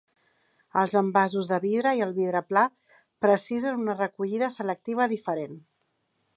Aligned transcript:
Els 0.83 0.95
envasos 1.01 1.49
de 1.51 1.59
vidre 1.65 1.91
i 1.99 2.01
el 2.07 2.15
vidre 2.15 2.41
pla 2.53 2.65
precisen 3.27 3.79
una 3.85 3.99
recollida 4.03 4.53
selectiva 4.59 5.11
diferent. 5.17 5.65